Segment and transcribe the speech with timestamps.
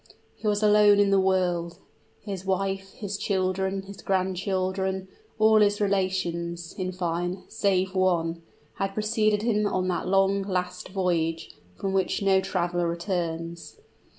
[0.35, 1.77] He was alone in the world;
[2.21, 8.41] his wife, his children, his grandchildren, all his relations, in fine, save one,
[8.77, 13.77] had preceded him on that long, last voyage, from which no traveler returns.